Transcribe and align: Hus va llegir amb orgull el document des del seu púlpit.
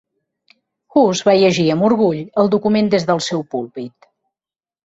Hus 0.95 1.21
va 1.27 1.35
llegir 1.43 1.67
amb 1.75 1.87
orgull 1.89 2.23
el 2.45 2.51
document 2.57 2.93
des 2.97 3.09
del 3.11 3.23
seu 3.29 3.45
púlpit. 3.53 4.13